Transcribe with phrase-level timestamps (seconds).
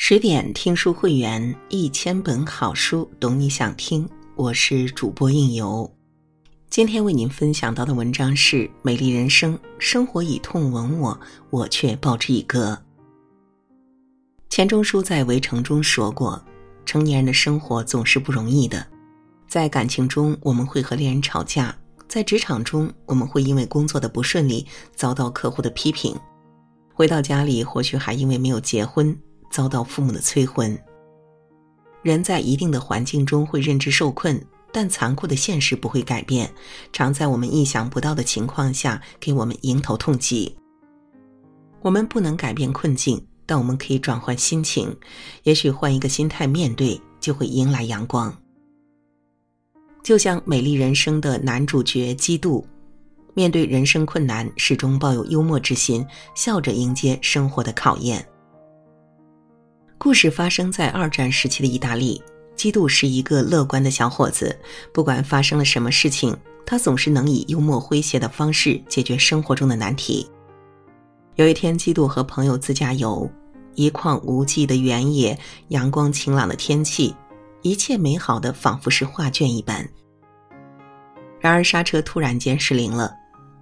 [0.00, 4.08] 十点听书会员，一千本好书，懂你想听。
[4.36, 5.92] 我是主播应由，
[6.70, 12.80] 今天为您分享到的文章是《美丽人生》，生活以痛吻我，我却报之以歌。
[14.48, 16.40] 钱钟书在《围城》中说过
[16.86, 18.86] ：“成年人的生活总是不容易的，
[19.48, 21.76] 在感情中我们会和恋人吵架，
[22.06, 26.14] 在职场中我们会因为工作的不顺利遭到客户的批评，
[26.94, 29.14] 回到家里或许还因为没有结婚。”
[29.50, 30.78] 遭到父母的催婚。
[32.02, 34.40] 人在一定的环境中会认知受困，
[34.72, 36.48] 但残酷的现实不会改变，
[36.92, 40.56] 常在我们意想不到的情况下给我们迎头痛击。
[41.82, 44.96] 我们不能改变困境，但我们可以转换心情，
[45.42, 48.34] 也许换一个心态面对，就会迎来阳光。
[50.02, 52.66] 就像《美丽人生》的男主角基督，
[53.34, 58.26] 面对人生困难，始终抱有幽默之心，笑着迎接生活的考验。
[59.98, 62.22] 故事发生在二战时期的意大利。
[62.54, 64.56] 基督是一个乐观的小伙子，
[64.92, 70.28] 不管发生了什么事情，他总是能以幽默诙谐的方式解决生活中的难题。
[71.34, 73.28] 有一天，基督和朋友自驾游，
[73.74, 75.38] 一望无际的原野，
[75.68, 77.14] 阳光晴朗的天气，
[77.62, 79.88] 一切美好的仿佛是画卷一般。
[81.40, 83.12] 然而，刹车突然间失灵了，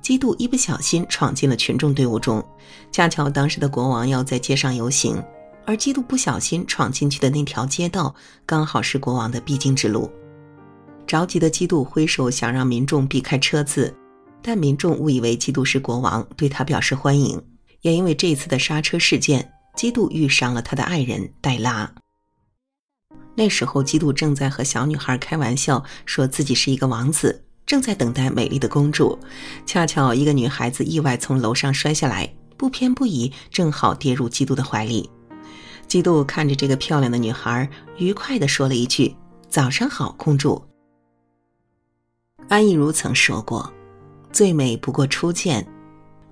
[0.01, 2.43] 基督一不小心闯进了群众队伍中，
[2.91, 5.23] 恰巧当时的国王要在街上游行。
[5.67, 8.15] 而基督不小心闯进去的那条街道，
[8.47, 10.11] 刚好是国王的必经之路。
[11.07, 13.95] 着急的基督挥手想让民众避开车子，
[14.41, 17.41] 但民众误以为基督是国王，对他表示欢迎。
[17.83, 21.93] 也因为这次的刹车事件，基督遇上了他的爱人黛拉。
[23.37, 29.19] 那时候，基督正在和小女孩开玩笑，说自己是一个王子，正在等待美丽的公主。
[29.67, 35.09] 恰巧一个女孩子意外从楼上摔下来，不偏不倚，正好跌入基督的怀里。
[35.87, 39.15] 基督看着这个漂亮的女孩，愉快地说了一句
[39.49, 40.63] ：“早上好，公主。”
[42.49, 43.73] 安逸如曾说过
[44.33, 45.67] ：“最美不过初见，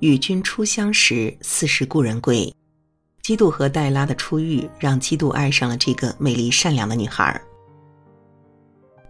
[0.00, 2.52] 与君初相识，似是故人归。”
[3.22, 7.40] 基督和黛拉的初遇，让基督爱上了这个美丽善良的女孩。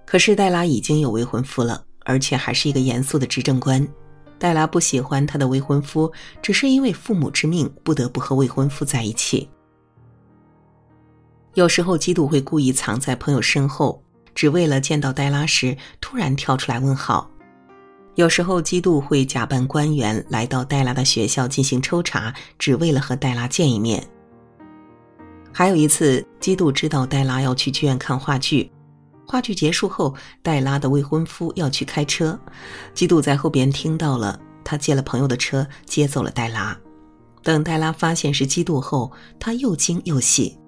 [0.07, 3.87] 可是黛拉已经有未婚夫了，而且还是一个严肃的执政官。
[4.39, 9.49] 黛拉不喜欢她的未婚夫，只是因为父母之命，不得不和未婚夫在一起。
[11.55, 14.03] 有时候，基督会故意藏在朋友身后，
[14.35, 17.31] 只为了见到黛拉时突然跳出来问好。
[18.17, 24.05] 有时候，基督会假扮官员来到黛拉的学校进行抽查，只为了和黛拉见一面。
[25.53, 28.71] 还有一次，基督知道黛拉要去剧院看话剧，
[29.25, 32.37] 话剧结束后，黛拉的未婚夫要去开车，
[32.95, 36.77] 基督在后边听到了，他借了朋友的车接走了黛拉。
[37.45, 40.59] 等黛拉发现是基督后，他又惊又喜。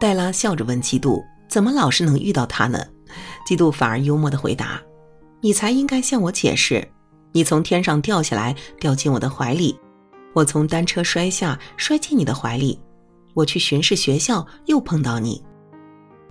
[0.00, 2.82] 黛拉笑着问基督：“怎么老是能遇到他呢？”
[3.46, 4.80] 基督反而幽默地回答
[5.42, 6.88] ：“你才应该向我解释。
[7.32, 9.76] 你从天上掉下来，掉进我的怀里；
[10.32, 12.78] 我从单车摔下，摔进你的怀里；
[13.34, 15.44] 我去巡视学校，又碰到你。”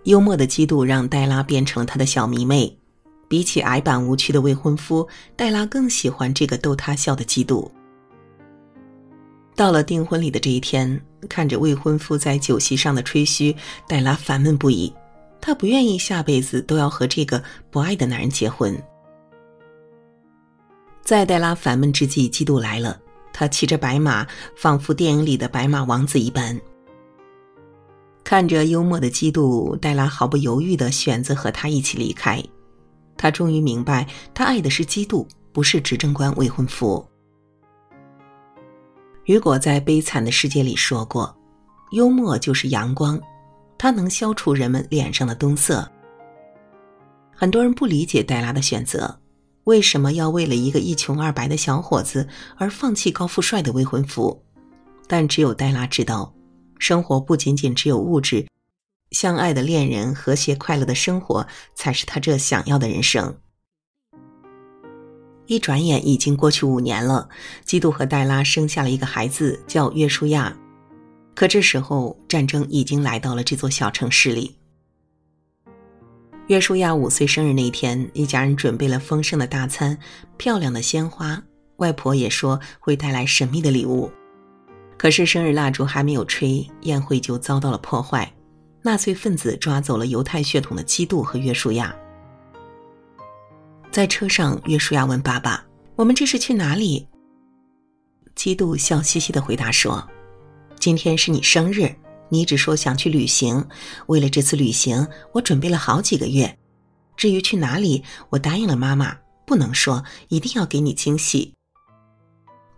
[0.05, 2.75] 幽默的基督让黛拉变成了他的小迷妹。
[3.27, 7.71] 比起矮板无趣的未婚夫，黛拉更喜欢这个逗她笑的基督。
[9.59, 10.97] 到了订婚礼的这一天，
[11.27, 13.53] 看着未婚夫在酒席上的吹嘘，
[13.89, 14.93] 黛拉烦闷不已。
[15.41, 18.81] 她不愿意下辈子都要和这个不爱的男人结婚。
[21.03, 22.97] 在黛拉烦闷之际，基督来了。
[23.33, 24.25] 他骑着白马，
[24.55, 26.57] 仿佛电影里的白马王子一般。
[28.23, 32.41] 看着幽默的基督，黛拉毫不犹豫地选择和他一起离开。
[33.17, 37.05] 她终于明白，她爱的是基督，不是执政官未婚夫。
[39.29, 41.37] 雨果在《悲惨的世界》里说过
[41.93, 43.21] ：“幽默就是阳光，
[43.77, 45.87] 它能消除人们脸上的冬色。”
[47.37, 49.21] 很多人不理解黛拉的选择，
[49.65, 52.27] 为什么要为了一个一穷二白的小伙子
[52.57, 54.43] 而放弃高富帅的未婚夫？
[55.05, 56.33] 但只有黛拉知道，
[56.79, 58.47] 生活不仅仅只有物质，
[59.11, 61.45] 相爱的恋人和谐快乐的生活
[61.75, 63.37] 才是他这想要的人生。
[65.49, 67.27] 一转眼已经过去五年了，
[67.65, 70.55] 基督和黛拉生下了一个孩子，叫约书亚。
[71.33, 74.55] 可这时候，战争已经来到了这座小城市里。
[76.49, 79.97] 约书亚五岁生日那天，一家人准备了丰盛的大餐、
[80.37, 81.41] 漂亮的鲜花，
[81.77, 84.11] 外婆也说会带来神秘的礼物。
[84.99, 88.31] 可是生日蜡烛还没有吹，宴会就遭到了破坏，
[88.83, 91.95] 纳粹分子抓走了犹太血统的基督和约书亚。
[93.91, 95.65] 在车上，约书亚问爸爸
[95.97, 97.07] ：“我们这是去哪里？”
[98.35, 100.07] 基督笑嘻嘻的回答说
[100.79, 101.93] ：“今天是你生日，
[102.29, 103.65] 你只说想去旅行，
[104.05, 106.55] 为了这次旅行，我准备了好几个月。
[107.17, 111.53] 至于去哪里，我答应了妈妈，不能说，一定要给你惊喜。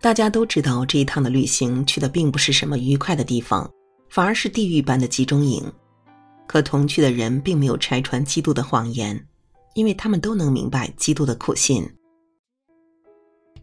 [0.00, 3.70] 大家都知道，这一趟的旅行去的并不是什么愉快的地方，
[4.08, 5.70] 反而是地狱般的集中营。
[6.48, 9.26] 可同去的人并没有拆穿基督的谎言，
[9.74, 11.88] 因为他们都能明白基督的苦心。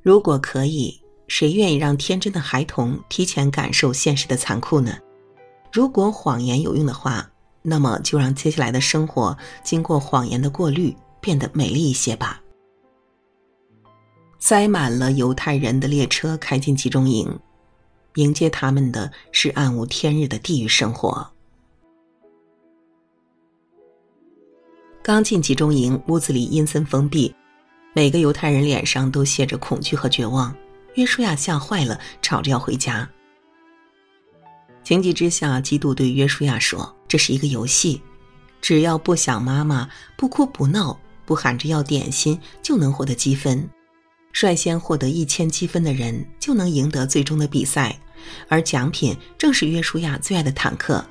[0.02, 4.98] 如果可以，谁愿意让天真的孩童提前感受现实的残酷呢？
[5.72, 7.30] 如果谎言有用的话，
[7.62, 12.42] 那么就让接下来的生活经过谎言的过滤，变得美丽一些吧。
[14.40, 17.38] 塞满了犹太人的列车开进集中营，
[18.16, 21.30] 迎接他们的是暗无天日的地狱生活。
[25.10, 27.34] 刚进集中营，屋子里阴森封闭，
[27.94, 30.56] 每个犹太人脸上都写着恐惧和绝望。
[30.94, 33.10] 约书亚吓坏了，吵着要回家。
[34.84, 38.00] 情急之下，基督对约书亚说：“这是一个游戏，
[38.62, 40.96] 只要不想妈妈，不哭不闹，
[41.26, 43.68] 不喊着要点心，就能获得积分。
[44.32, 48.00] 率先获得一千积分的人，就能赢得最终的比赛，
[48.48, 51.04] 而奖品正是约书亚最爱的坦克。”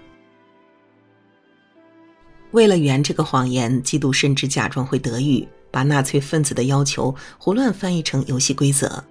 [2.52, 9.04] 为了圆这个谎言，基督甚至假装会德语，把纳粹分子的要求胡乱翻译成游戏规则。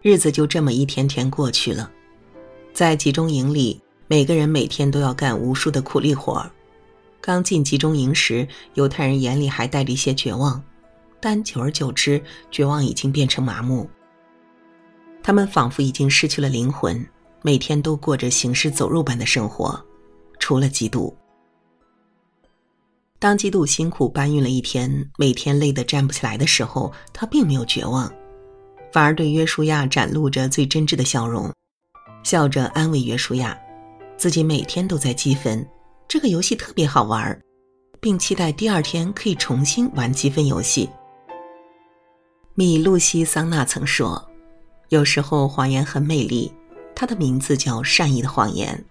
[0.00, 1.90] 日子就这么一天天过去了。
[2.72, 6.48] 在集中营里，每个人每天都要干无数的苦力活。
[7.20, 10.62] 刚进集中营时，犹太人眼里还带着一些绝望，
[11.18, 12.22] 但久而久之，
[12.52, 13.88] 绝望已经变成麻木。
[15.24, 17.04] 他们仿佛已经失去了灵魂，
[17.42, 19.84] 每天都过着行尸走肉般的生活。
[20.38, 21.12] 除了基督，
[23.18, 28.12] 当基督辛苦搬运了一天，每天累得站不起来的时候，他并没有绝望，
[28.92, 31.50] 反而对约书亚展露着最真挚的笑容。
[32.22, 33.58] 笑着安慰约书亚，
[34.18, 35.66] 自己每天都在积分，
[36.06, 37.40] 这个游戏特别好玩，
[38.00, 40.90] 并期待第二天可以重新玩积分游戏。
[42.54, 44.22] 米露西桑娜曾说
[44.90, 46.52] ：“有时候谎言很美丽，
[46.94, 48.84] 它的名字叫善意的谎言。”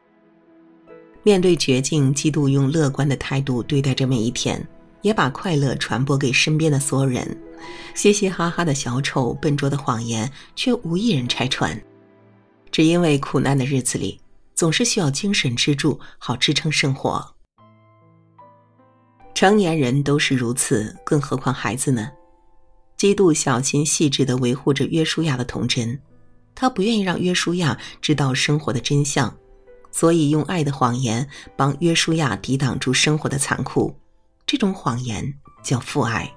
[1.26, 4.64] 面对绝境，基督用乐观的态度对待着每一天，
[5.02, 7.36] 也把快乐传播给身边的所有人。
[7.96, 11.76] 嘻嘻哈哈的小丑，笨拙的谎言，却无一人拆穿。
[12.72, 14.22] 只因为苦难的日子里，
[14.54, 17.28] 总是需要精神支柱，好支撑生活。
[19.34, 22.12] 成年人都是如此，更何况孩子呢？
[22.98, 26.00] 基督小心细致的维护着约书亚的童真，
[26.54, 29.36] 他不愿意让约书亚知道生活的真相，
[29.96, 31.26] 所以用爱的谎言
[31.56, 33.96] 帮约书亚抵挡住生活的残酷。
[34.46, 35.24] 这种谎言
[35.64, 36.30] 叫父爱。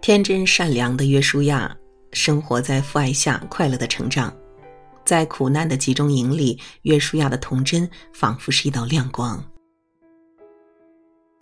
[0.00, 1.76] 天真善良的约书亚。
[2.12, 4.34] 生活在父爱下，快乐的成长，
[5.04, 9.42] 在苦难的集中营里，约书亚的童真仿佛是一道亮光。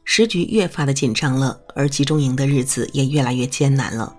[0.05, 4.15] 时局越发的紧张了，而集中营的日子也越来越艰难了。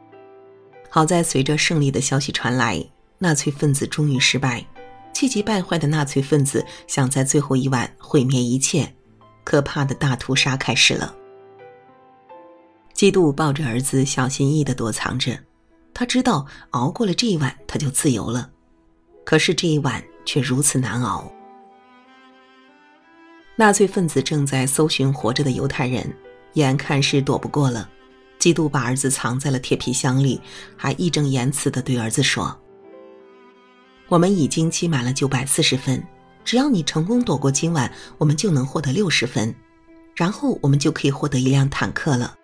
[0.89, 2.83] 好在随着胜利的消息传来，
[3.19, 4.65] 纳粹分子终于失败，
[5.13, 8.93] 气急败坏的纳粹分子想在最后一晚毁灭一切，
[9.43, 11.15] 可怕的大屠杀开始了。
[12.93, 15.37] 基督抱着儿子，小心翼翼的躲藏着。
[15.93, 18.49] 他知道熬过了这一晚，他就自由了。
[19.25, 21.31] 可是这一晚却如此难熬。
[23.55, 26.11] 纳粹分子正在搜寻活着的犹太人，
[26.53, 27.89] 眼看是躲不过了。
[28.39, 30.41] 基督把儿子藏在了铁皮箱里，
[30.75, 32.55] 还义正言辞地对儿子说
[34.11, 36.05] ：“我们已经积满了九百四十分，
[36.43, 39.55] 只要你成功躲过今晚，我们就能获得六十分，
[40.13, 42.35] 然后我们就可以获得一辆坦克了。”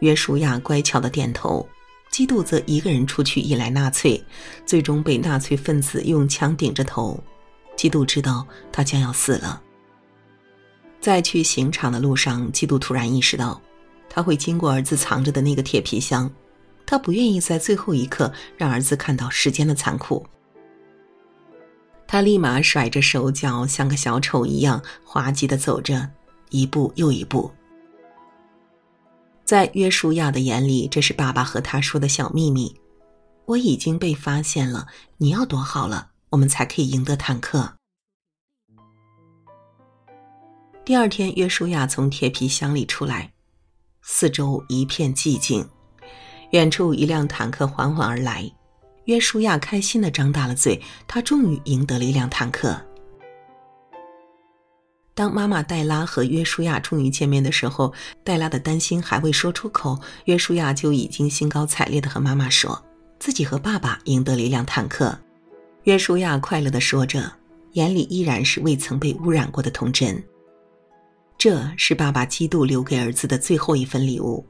[0.00, 1.64] 约书亚乖巧的点头。
[2.10, 4.20] 基督则一个人出去引来纳粹，
[4.64, 7.22] 最终被纳粹分子用枪顶着头。
[7.76, 9.62] 基督知道他将要死了。
[11.00, 13.60] 在去刑场的路上，基督突然意识到，
[14.08, 16.28] 他会经过儿子藏着的那个铁皮箱。
[16.86, 20.24] 他不愿意在最后一刻让儿子看到时间的残酷。
[22.06, 26.08] 他立马甩着手脚，像个小丑一样滑稽的走着，
[26.50, 27.50] 一步又一步。
[29.44, 32.74] 在约书亚的眼里，这是爸爸和他说的小秘密。
[33.46, 34.88] 我已经被发现了，
[35.18, 37.74] 你要躲好了，我们才可以赢得坦克。
[40.84, 43.32] 第二天，约书亚从铁皮箱里出来，
[44.02, 45.68] 四周一片寂静，
[46.50, 48.50] 远处一辆坦克缓缓而来。
[49.04, 52.80] 约书亚开心的张大了嘴，他终于赢得了一辆坦克。
[55.14, 62.84] 当妈妈黛拉和约书亚终于见面的时候，黛拉的担心还未说出口，约书亚就已经兴高采烈的和妈妈说，
[63.18, 65.18] 自己和爸爸赢得了一辆坦克。
[65.84, 67.32] 约书亚快乐的说着，
[67.72, 70.22] 眼里依然是未曾被污染过的童真。
[71.38, 74.44] 这是爸爸基督留给儿子的最后一份礼物，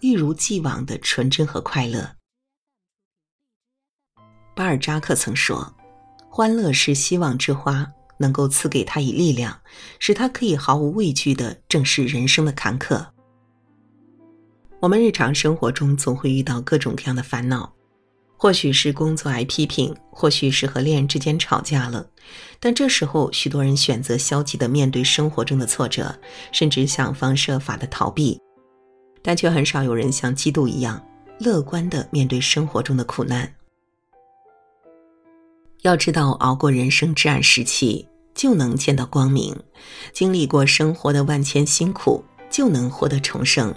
[0.00, 2.16] 一如既往的纯真和快乐。
[4.54, 5.74] 巴尔扎克曾说
[6.28, 7.86] ：“欢乐是希望之花，
[8.18, 9.60] 能够赐给他以力量，
[9.98, 13.06] 使他可以毫无畏惧的正视人生的坎坷。”
[14.80, 17.72] 我们日常生活中总会遇到各种各样的烦恼。
[18.42, 22.08] 或许是工作挨批评，或许是和恋人之间吵架了，
[22.58, 26.18] 但这时候许多人选择消极的面对生活中的挫折，
[26.50, 28.40] 甚至想方设法的逃避，
[29.22, 31.00] 但却很少有人像基督一样
[31.38, 33.50] 乐观的面对生活中的苦难。
[35.82, 39.54] 要知道，熬过人生至暗时期，就能见到光明；
[40.12, 43.74] 经历过生活的万千辛苦，就能获得重生。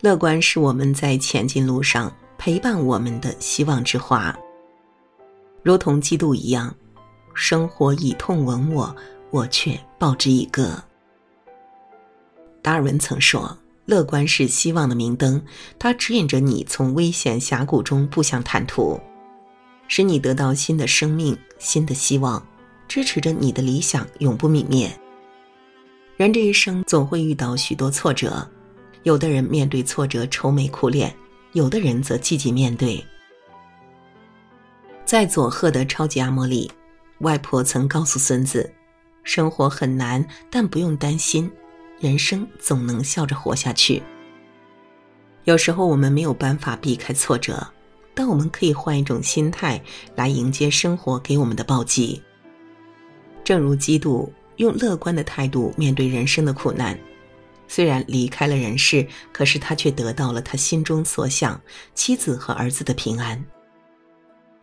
[0.00, 2.12] 乐观是我们在前进路上。
[2.42, 4.34] 陪伴我们的希望之花，
[5.62, 6.74] 如同基督一样，
[7.34, 8.96] 生活以痛吻我，
[9.30, 10.82] 我却报之以歌。
[12.62, 13.54] 达尔文曾说
[13.90, 15.42] ：“乐观是希望的明灯，
[15.76, 19.00] 它指引着你从危险峡谷中步向坦途，
[19.88, 22.40] 使你得到新的生命、新的希望，
[22.86, 24.88] 支持着你的理想永不泯灭。”
[26.16, 28.48] 人这一生总会遇到许多挫折，
[29.02, 31.12] 有的人面对挫折愁眉苦脸。
[31.52, 33.04] 有的人则积极面对。
[35.04, 36.70] 在佐贺的超级阿嬷里，
[37.22, 38.72] 外婆曾告诉孙子
[39.24, 41.50] ：“生活很难，但不用担心，
[42.00, 44.02] 人生总能笑着活下去。”
[45.44, 47.66] 有时候我们没有办法避开挫折，
[48.14, 49.80] 但我们可以换一种心态
[50.16, 52.20] 来迎接生活给我们的暴击。
[53.44, 56.98] 正如基督用乐观的态度面对人生的苦难。
[57.66, 61.60] 虽然离开了人世，可是他却得到了他心中所想，
[61.94, 63.42] 妻子和儿子的平安。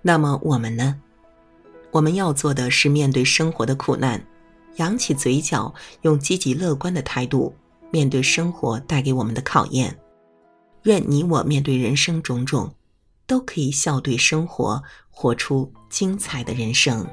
[0.01, 0.99] 那么我们呢？
[1.89, 4.21] 我们要做的是面对生活的苦难，
[4.77, 7.53] 扬起嘴角，用积极乐观的态度
[7.91, 9.95] 面对生活带给我们的考验。
[10.83, 12.73] 愿你我面对人生种种，
[13.25, 17.05] 都可以笑对生活，活出精彩的人生。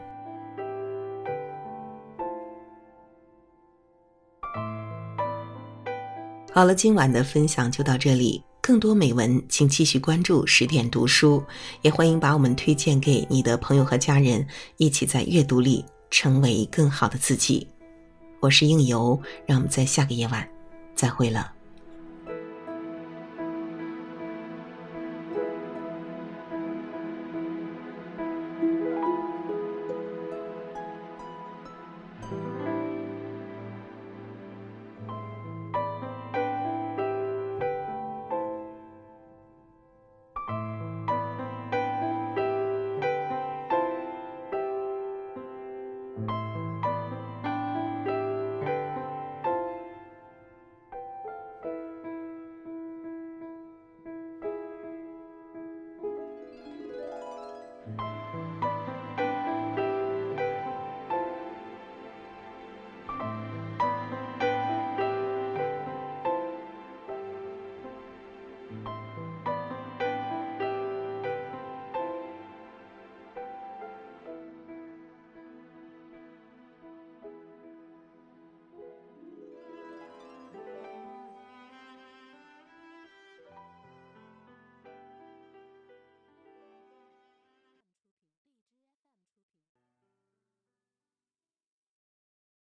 [6.53, 8.43] 好了，今晚的分享就到这里。
[8.61, 11.45] 更多美文，请继续关注十点读书，
[11.83, 17.67] 也欢迎把我们推荐给你的朋友和家人，一起在阅读里成为更好的自己。
[18.39, 20.49] 我是应由，让我们在下个夜晚
[20.95, 21.54] 再会了。